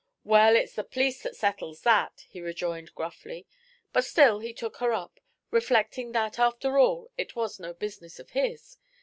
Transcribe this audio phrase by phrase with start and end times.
[0.23, 3.45] "Well, it's the police that settles that," he rejoined, gruffly,
[3.93, 5.19] but still he took her up,
[5.51, 8.77] reflecting that, after all, it was no business of his.